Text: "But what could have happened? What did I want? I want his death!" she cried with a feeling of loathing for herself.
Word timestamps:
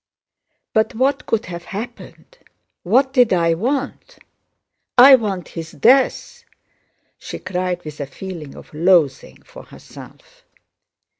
"But 0.73 0.95
what 0.95 1.27
could 1.27 1.45
have 1.45 1.65
happened? 1.65 2.39
What 2.81 3.13
did 3.13 3.31
I 3.31 3.53
want? 3.53 4.17
I 4.97 5.13
want 5.13 5.49
his 5.49 5.73
death!" 5.73 6.43
she 7.19 7.37
cried 7.37 7.85
with 7.85 7.99
a 7.99 8.07
feeling 8.07 8.55
of 8.55 8.73
loathing 8.73 9.43
for 9.43 9.61
herself. 9.61 10.43